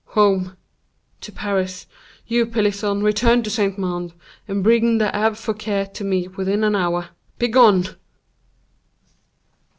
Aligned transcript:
"Home—to 0.17 1.31
Paris. 1.31 1.85
You, 2.25 2.47
Pelisson, 2.47 3.03
return 3.03 3.43
to 3.43 3.51
Saint 3.51 3.77
Mande, 3.77 4.13
and 4.47 4.63
bring 4.63 4.97
the 4.97 5.15
Abbe 5.15 5.35
Fouquet 5.35 5.91
to 5.93 6.03
me 6.03 6.27
within 6.27 6.63
an 6.63 6.75
hour. 6.75 7.09
Begone!" 7.37 7.83